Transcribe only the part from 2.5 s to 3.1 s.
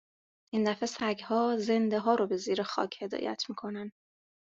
خاک